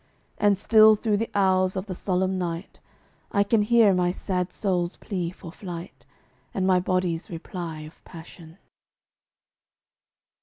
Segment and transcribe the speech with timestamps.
[0.39, 2.79] And still through the hours of the solemn night
[3.31, 6.07] I can hear my sad soul's plea for flight,
[6.55, 8.57] And my body's reply of passion.